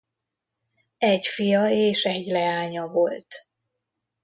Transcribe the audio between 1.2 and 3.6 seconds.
fia és egy leánya volt.